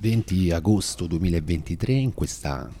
[0.00, 2.72] 20 agosto 2023 in questa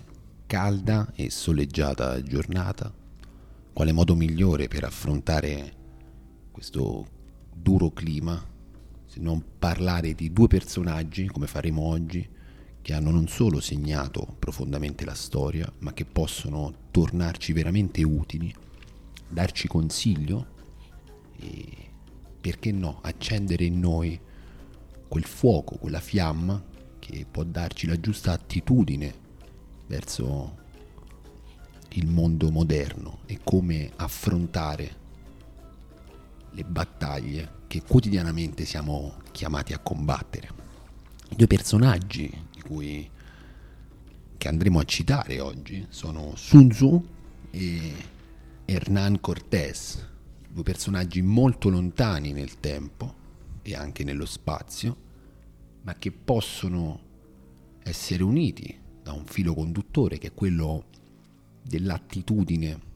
[0.46, 2.90] calda e soleggiata giornata,
[3.74, 5.74] quale modo migliore per affrontare
[6.50, 7.06] questo
[7.52, 8.42] duro clima
[9.04, 12.26] se non parlare di due personaggi come faremo oggi
[12.80, 18.50] che hanno non solo segnato profondamente la storia ma che possono tornarci veramente utili,
[19.28, 20.46] darci consiglio
[21.36, 21.66] e
[22.40, 24.18] perché no accendere in noi
[25.06, 26.69] quel fuoco, quella fiamma
[27.10, 29.28] che può darci la giusta attitudine
[29.88, 30.58] verso
[31.90, 34.98] il mondo moderno e come affrontare
[36.52, 40.48] le battaglie che quotidianamente siamo chiamati a combattere.
[41.30, 43.10] I due personaggi cui
[44.36, 47.08] che andremo a citare oggi sono Sun Tzu
[47.50, 47.92] e
[48.64, 50.06] Hernán Cortés,
[50.48, 53.14] due personaggi molto lontani nel tempo
[53.62, 55.08] e anche nello spazio,
[55.82, 57.08] ma che possono
[57.82, 60.84] essere uniti da un filo conduttore che è quello
[61.62, 62.88] dell'attitudine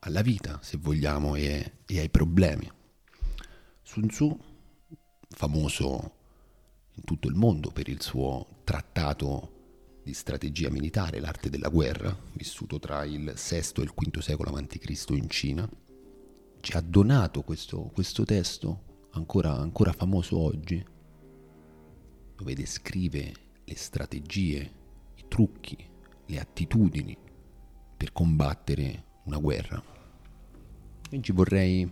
[0.00, 2.70] alla vita, se vogliamo, e, e ai problemi.
[3.82, 4.38] Sun Tzu,
[5.28, 6.14] famoso
[6.94, 9.58] in tutto il mondo per il suo trattato
[10.02, 15.04] di strategia militare, l'arte della guerra, vissuto tra il VI e il V secolo a.C.
[15.10, 15.68] in Cina,
[16.60, 20.82] ci ha donato questo, questo testo, ancora, ancora famoso oggi,
[22.40, 24.72] dove descrive le strategie,
[25.16, 25.76] i trucchi,
[26.24, 27.14] le attitudini
[27.94, 29.82] per combattere una guerra.
[31.12, 31.86] Oggi vorrei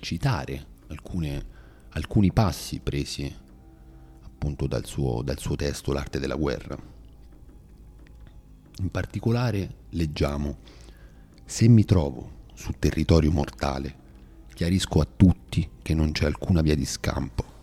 [0.00, 1.46] citare alcune,
[1.90, 3.34] alcuni passi presi
[4.20, 6.76] appunto dal suo, dal suo testo L'arte della guerra.
[8.80, 10.58] In particolare leggiamo,
[11.46, 13.96] se mi trovo su territorio mortale,
[14.52, 17.56] chiarisco a tutti che non c'è alcuna via di scampo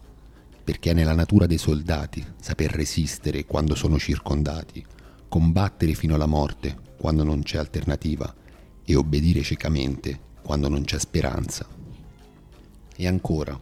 [0.66, 4.84] perché è nella natura dei soldati saper resistere quando sono circondati,
[5.30, 8.34] combattere fino alla morte quando non c'è alternativa
[8.84, 11.68] e obbedire ciecamente quando non c'è speranza.
[12.96, 13.59] E ancora,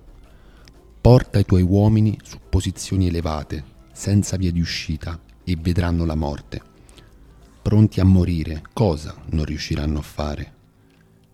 [1.02, 6.62] porta i tuoi uomini su posizioni elevate, senza via di uscita, e vedranno la morte.
[7.62, 10.54] Pronti a morire, cosa non riusciranno a fare?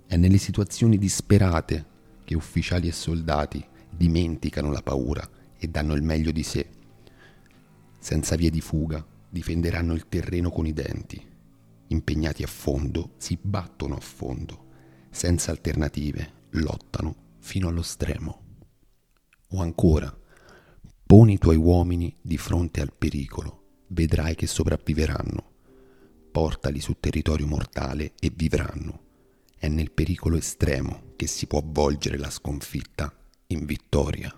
[0.08, 1.86] È nelle situazioni disperate
[2.26, 6.70] che ufficiali e soldati dimenticano la paura e danno il meglio di sé.
[8.00, 11.24] Senza vie di fuga, difenderanno il terreno con i denti.
[11.88, 14.68] Impegnati a fondo, si battono a fondo.
[15.10, 18.44] Senza alternative, lottano fino allo stremo.
[19.50, 20.16] O ancora,
[21.06, 25.48] poni i tuoi uomini di fronte al pericolo, vedrai che sopravviveranno.
[26.32, 29.08] Portali su territorio mortale e vivranno.
[29.58, 33.14] È nel pericolo estremo che si può avvolgere la sconfitta
[33.48, 34.34] in vittoria.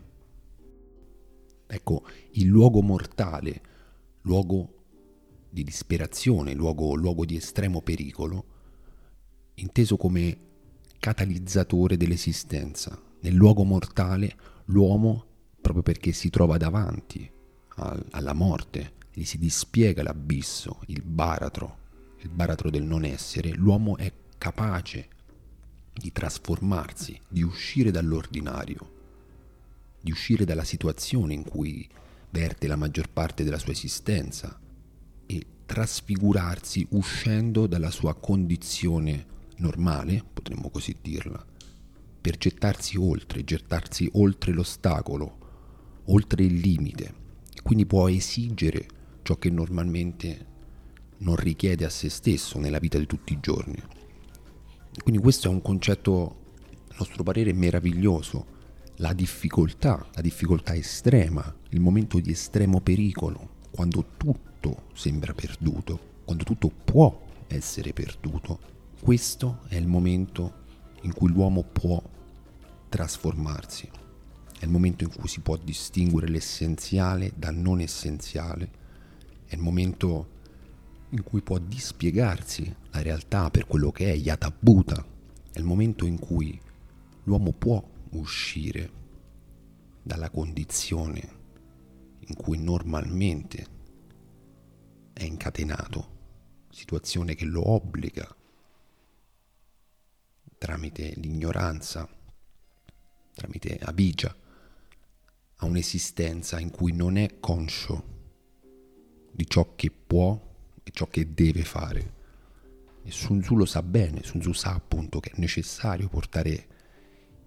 [1.73, 3.61] Ecco, il luogo mortale,
[4.23, 4.83] luogo
[5.49, 8.45] di disperazione, luogo, luogo di estremo pericolo,
[9.53, 10.37] inteso come
[10.99, 13.01] catalizzatore dell'esistenza.
[13.21, 15.25] Nel luogo mortale l'uomo,
[15.61, 17.31] proprio perché si trova davanti
[17.75, 21.77] al, alla morte, gli si dispiega l'abisso, il baratro,
[22.17, 25.07] il baratro del non essere, l'uomo è capace
[25.93, 28.99] di trasformarsi, di uscire dall'ordinario
[30.01, 31.87] di uscire dalla situazione in cui
[32.31, 34.59] verte la maggior parte della sua esistenza
[35.25, 39.25] e trasfigurarsi uscendo dalla sua condizione
[39.57, 41.45] normale, potremmo così dirla,
[42.19, 45.37] per gettarsi oltre, gettarsi oltre l'ostacolo,
[46.05, 47.19] oltre il limite.
[47.61, 48.87] Quindi può esigere
[49.21, 50.47] ciò che normalmente
[51.17, 53.81] non richiede a se stesso nella vita di tutti i giorni.
[55.03, 56.43] Quindi questo è un concetto,
[56.89, 58.59] a nostro parere, meraviglioso
[59.01, 66.43] la difficoltà, la difficoltà estrema, il momento di estremo pericolo, quando tutto sembra perduto, quando
[66.43, 68.59] tutto può essere perduto,
[69.01, 70.59] questo è il momento
[71.01, 72.01] in cui l'uomo può
[72.89, 73.89] trasformarsi,
[74.59, 78.69] è il momento in cui si può distinguere l'essenziale dal non essenziale,
[79.47, 80.27] è il momento
[81.09, 85.03] in cui può dispiegarsi la realtà per quello che è Yata Bhuta,
[85.51, 86.61] è il momento in cui
[87.23, 88.91] l'uomo può uscire
[90.01, 91.39] dalla condizione
[92.19, 93.67] in cui normalmente
[95.13, 98.35] è incatenato, situazione che lo obbliga
[100.61, 102.07] tramite l'ignoranza,
[103.33, 104.35] tramite abigia,
[105.55, 108.19] a un'esistenza in cui non è conscio
[109.31, 110.39] di ciò che può
[110.83, 112.13] e ciò che deve fare.
[113.03, 116.67] E Sun Tzu lo sa bene, Sun Tzu sa appunto che è necessario portare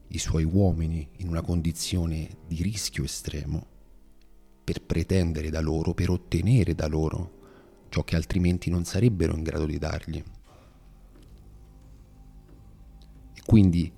[0.09, 3.67] i suoi uomini in una condizione di rischio estremo
[4.65, 7.43] per pretendere da loro, per ottenere da loro
[7.91, 10.23] ciò che altrimenti non sarebbero in grado di dargli.
[13.35, 13.93] E quindi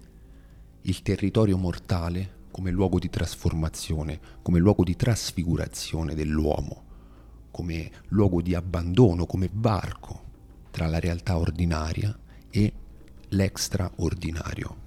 [0.83, 6.85] il territorio mortale come luogo di trasformazione, come luogo di trasfigurazione dell'uomo,
[7.51, 10.25] come luogo di abbandono, come varco
[10.71, 12.19] tra la realtà ordinaria
[12.51, 12.73] e
[13.29, 14.86] l'extraordinario.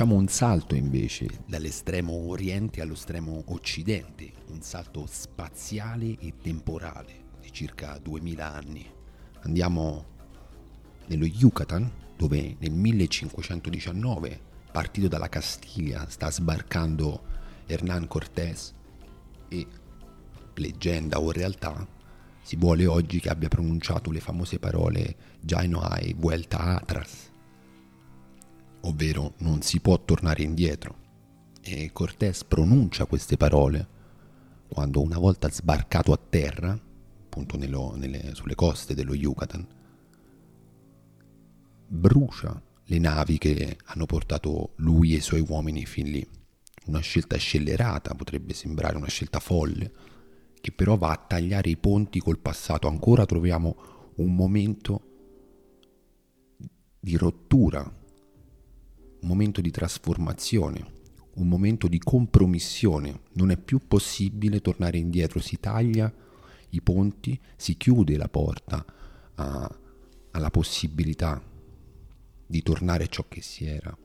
[0.00, 7.52] Facciamo un salto invece dall'estremo oriente allo estremo occidente, un salto spaziale e temporale di
[7.52, 8.90] circa 2000 anni.
[9.40, 10.06] Andiamo
[11.04, 14.40] nello Yucatan, dove nel 1519,
[14.72, 17.22] partito dalla Castiglia, sta sbarcando
[17.66, 18.72] Hernán Cortés
[19.48, 19.66] e,
[20.54, 21.86] leggenda o realtà,
[22.40, 27.30] si vuole oggi che abbia pronunciato le famose parole Ya no hay vuelta atrás,
[28.82, 30.96] ovvero non si può tornare indietro.
[31.60, 33.98] E Cortés pronuncia queste parole
[34.68, 39.66] quando una volta sbarcato a terra, appunto nello, nelle, sulle coste dello Yucatan,
[41.88, 46.26] brucia le navi che hanno portato lui e i suoi uomini fin lì.
[46.86, 49.92] Una scelta scellerata, potrebbe sembrare una scelta folle,
[50.60, 52.88] che però va a tagliare i ponti col passato.
[52.88, 53.76] Ancora troviamo
[54.16, 55.02] un momento
[56.98, 57.99] di rottura
[59.20, 60.98] un momento di trasformazione,
[61.34, 63.20] un momento di compromissione.
[63.32, 66.12] Non è più possibile tornare indietro, si taglia
[66.70, 68.84] i ponti, si chiude la porta
[69.34, 69.78] a,
[70.30, 71.42] alla possibilità
[72.46, 73.96] di tornare ciò che si era.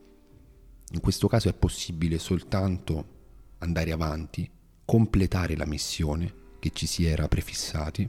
[0.92, 3.14] In questo caso è possibile soltanto
[3.58, 4.48] andare avanti,
[4.84, 8.08] completare la missione che ci si era prefissati.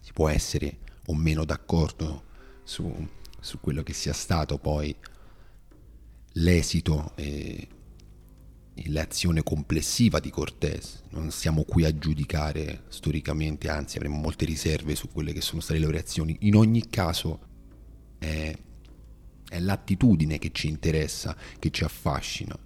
[0.00, 2.24] Si può essere o meno d'accordo
[2.62, 3.08] su,
[3.38, 4.94] su quello che sia stato poi
[6.32, 7.68] l'esito e
[8.86, 11.02] l'azione complessiva di Cortés.
[11.10, 15.78] Non siamo qui a giudicare storicamente, anzi avremo molte riserve su quelle che sono state
[15.78, 16.36] le reazioni.
[16.40, 17.40] In ogni caso
[18.18, 18.56] è,
[19.48, 22.56] è l'attitudine che ci interessa, che ci affascina.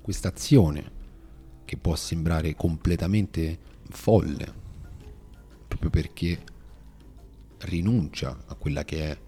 [0.00, 0.92] Questa azione
[1.64, 3.58] che può sembrare completamente
[3.88, 4.52] folle,
[5.66, 6.38] proprio perché
[7.60, 9.18] rinuncia a quella che è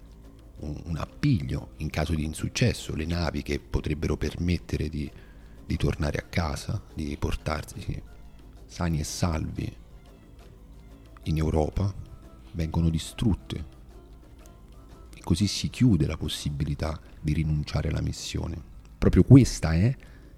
[0.60, 5.10] un, appiglio in caso di insuccesso, le navi che potrebbero permettere di,
[5.64, 8.02] di tornare a casa, di portarsi
[8.66, 9.76] sani e salvi
[11.24, 11.92] in Europa,
[12.52, 13.76] vengono distrutte.
[15.14, 18.60] E così si chiude la possibilità di rinunciare alla missione.
[18.98, 19.94] Proprio questa è,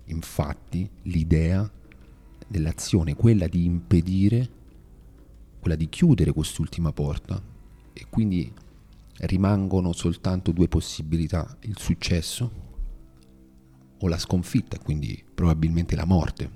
[0.06, 1.68] infatti, l'idea
[2.46, 4.48] dell'azione, quella di impedire,
[5.60, 7.40] quella di chiudere quest'ultima porta
[7.92, 8.52] e quindi
[9.20, 12.68] rimangono soltanto due possibilità, il successo
[13.98, 16.50] o la sconfitta, quindi probabilmente la morte.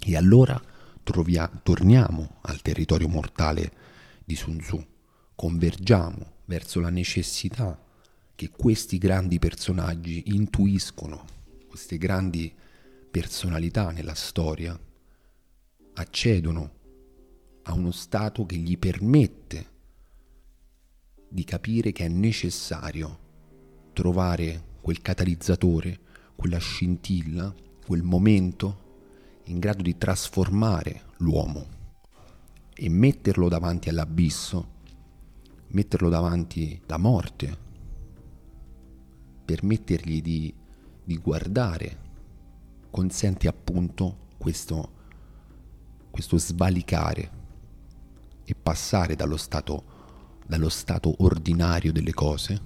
[0.00, 0.60] E allora
[1.02, 3.72] trovia, torniamo al territorio mortale
[4.24, 4.84] di Sun Tzu,
[5.34, 7.80] convergiamo verso la necessità
[8.34, 11.24] che questi grandi personaggi intuiscono,
[11.68, 12.52] queste grandi
[13.10, 14.78] personalità nella storia,
[15.94, 16.80] accedono
[17.64, 19.70] a uno stato che gli permette
[21.32, 23.18] di capire che è necessario
[23.94, 25.98] trovare quel catalizzatore,
[26.36, 27.54] quella scintilla,
[27.86, 28.80] quel momento
[29.44, 31.66] in grado di trasformare l'uomo
[32.74, 34.68] e metterlo davanti all'abisso,
[35.68, 37.58] metterlo davanti alla morte,
[39.46, 40.54] permettergli di,
[41.02, 41.98] di guardare,
[42.90, 44.92] consente appunto questo,
[46.10, 47.30] questo svalicare
[48.44, 49.91] e passare dallo stato
[50.46, 52.60] dallo stato ordinario delle cose,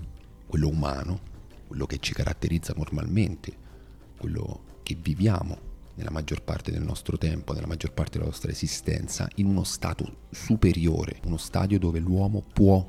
[0.47, 1.21] quello umano,
[1.67, 3.65] quello che ci caratterizza normalmente,
[4.19, 9.29] quello che viviamo nella maggior parte del nostro tempo, nella maggior parte della nostra esistenza,
[9.37, 12.87] in uno stato superiore, uno stadio dove l'uomo può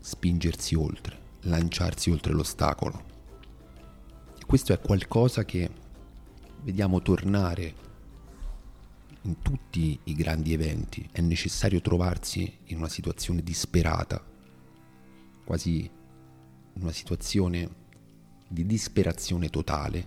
[0.00, 3.10] spingersi oltre, lanciarsi oltre l'ostacolo.
[4.38, 5.70] E questo è qualcosa che
[6.62, 7.74] vediamo tornare
[9.22, 14.24] in tutti i grandi eventi è necessario trovarsi in una situazione disperata,
[15.44, 15.88] quasi
[16.74, 17.80] una situazione
[18.48, 20.06] di disperazione totale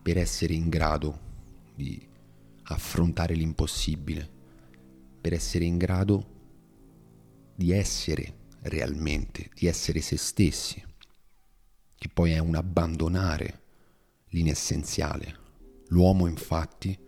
[0.00, 1.30] per essere in grado
[1.74, 2.08] di
[2.64, 4.28] affrontare l'impossibile,
[5.20, 6.30] per essere in grado
[7.54, 10.82] di essere realmente, di essere se stessi,
[11.94, 13.60] che poi è un abbandonare
[14.28, 15.40] l'inessenziale.
[15.88, 16.98] L'uomo infatti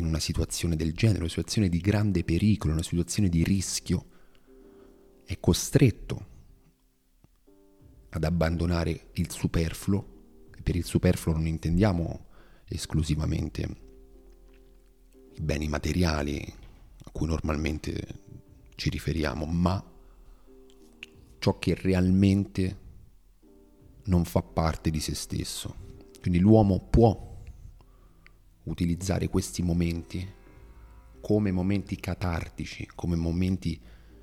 [0.00, 4.06] in una situazione del genere, una situazione di grande pericolo, una situazione di rischio,
[5.24, 6.26] è costretto
[8.10, 10.16] ad abbandonare il superfluo,
[10.56, 12.26] e per il superfluo non intendiamo
[12.66, 13.76] esclusivamente
[15.34, 16.54] i beni materiali
[17.04, 18.26] a cui normalmente
[18.74, 19.84] ci riferiamo, ma
[21.38, 22.86] ciò che realmente
[24.04, 25.86] non fa parte di se stesso.
[26.20, 27.27] Quindi l'uomo può
[28.68, 30.36] utilizzare questi momenti
[31.20, 33.78] come momenti catartici, come momenti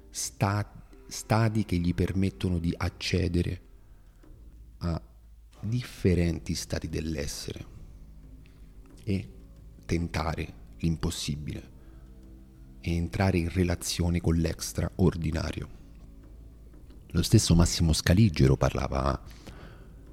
[0.09, 3.61] sta- stadi che gli permettono di accedere
[4.79, 5.01] a
[5.61, 7.65] differenti stati dell'essere
[9.03, 9.29] e
[9.85, 11.73] tentare l'impossibile
[12.81, 15.69] e entrare in relazione con l'extraordinario.
[17.07, 19.21] Lo stesso Massimo Scaligero parlava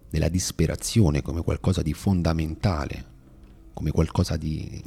[0.08, 3.11] della disperazione come qualcosa di fondamentale,
[3.72, 4.82] come qualcosa di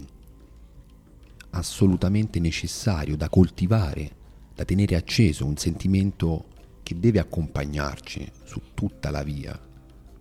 [1.52, 4.12] assolutamente necessario da coltivare,
[4.54, 6.46] da tenere acceso, un sentimento
[6.84, 9.60] che deve accompagnarci su tutta la via,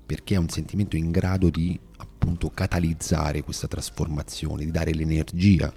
[0.07, 5.73] perché è un sentimento in grado di appunto catalizzare questa trasformazione, di dare l'energia,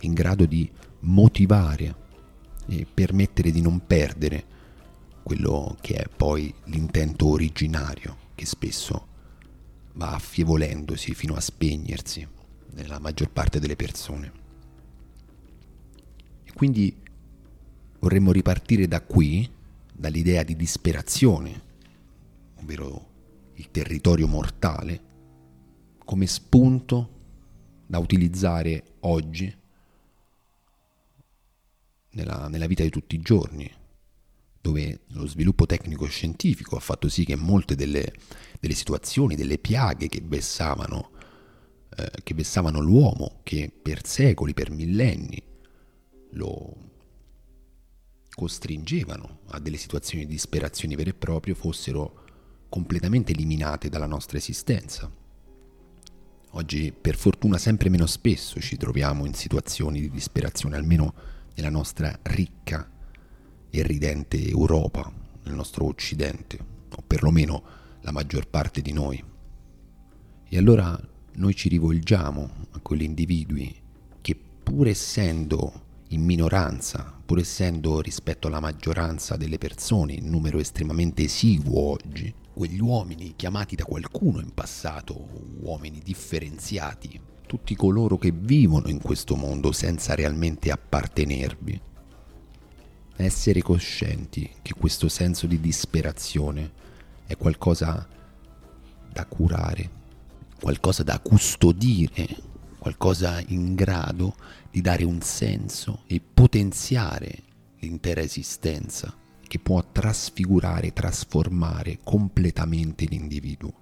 [0.00, 0.70] in grado di
[1.00, 1.94] motivare
[2.68, 4.44] e permettere di non perdere
[5.22, 9.08] quello che è poi l'intento originario che spesso
[9.94, 12.26] va affievolendosi fino a spegnersi
[12.72, 14.32] nella maggior parte delle persone.
[16.44, 16.96] E quindi
[17.98, 19.48] vorremmo ripartire da qui,
[19.92, 21.62] dall'idea di disperazione,
[22.56, 23.08] ovvero
[23.54, 25.08] il territorio mortale,
[26.04, 27.18] come spunto
[27.86, 29.54] da utilizzare oggi
[32.12, 33.70] nella, nella vita di tutti i giorni,
[34.60, 38.12] dove lo sviluppo tecnico-scientifico ha fatto sì che molte delle,
[38.60, 41.10] delle situazioni, delle piaghe che vessavano,
[41.96, 45.42] eh, che vessavano l'uomo, che per secoli, per millenni
[46.32, 46.76] lo
[48.34, 52.24] costringevano a delle situazioni di disperazione vere e proprie, fossero
[52.68, 55.10] completamente eliminate dalla nostra esistenza.
[56.54, 61.14] Oggi, per fortuna, sempre meno spesso ci troviamo in situazioni di disperazione, almeno
[61.54, 62.98] nella nostra ricca
[63.70, 65.10] e ridente Europa,
[65.44, 66.58] nel nostro Occidente,
[66.94, 67.62] o perlomeno
[68.00, 69.22] la maggior parte di noi.
[70.48, 70.98] E allora
[71.34, 73.74] noi ci rivolgiamo a quegli individui
[74.20, 81.22] che pur essendo in minoranza, pur essendo rispetto alla maggioranza delle persone in numero estremamente
[81.22, 85.28] esiguo oggi, quegli uomini chiamati da qualcuno in passato
[85.60, 91.80] uomini differenziati, tutti coloro che vivono in questo mondo senza realmente appartenervi,
[93.20, 96.72] essere coscienti che questo senso di disperazione
[97.26, 98.06] è qualcosa
[99.12, 99.90] da curare,
[100.60, 102.26] qualcosa da custodire,
[102.78, 104.34] qualcosa in grado
[104.70, 107.42] di dare un senso e potenziare
[107.78, 109.14] l'intera esistenza,
[109.46, 113.72] che può trasfigurare, trasformare completamente l'individuo,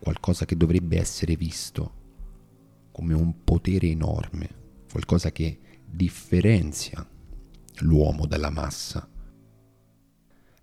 [0.00, 2.00] qualcosa che dovrebbe essere visto
[2.90, 4.48] come un potere enorme,
[4.90, 7.06] qualcosa che differenzia
[7.80, 9.08] l'uomo dalla massa,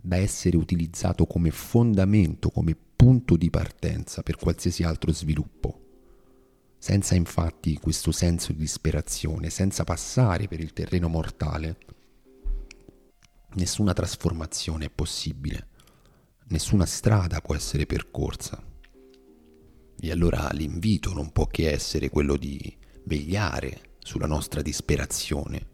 [0.01, 5.86] da essere utilizzato come fondamento, come punto di partenza per qualsiasi altro sviluppo.
[6.78, 11.78] Senza infatti questo senso di disperazione, senza passare per il terreno mortale,
[13.56, 15.68] nessuna trasformazione è possibile,
[16.48, 18.63] nessuna strada può essere percorsa.
[20.01, 25.69] E allora l'invito non può che essere quello di vegliare sulla nostra disperazione,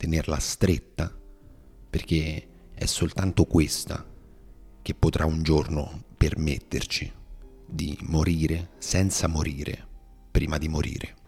[0.00, 1.14] tenerla stretta,
[1.90, 4.02] perché è soltanto questa
[4.80, 7.12] che potrà un giorno permetterci
[7.66, 9.86] di morire senza morire
[10.30, 11.19] prima di morire.